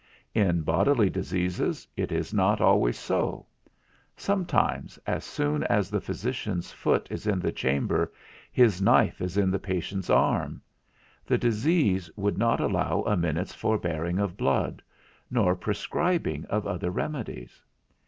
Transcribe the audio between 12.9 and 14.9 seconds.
a minute's forbearing of blood,